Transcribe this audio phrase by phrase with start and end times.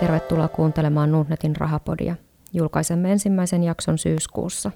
[0.00, 2.14] Tervetuloa kuuntelemaan Nordnetin rahapodia.
[2.52, 4.70] Julkaisemme ensimmäisen jakson syyskuussa.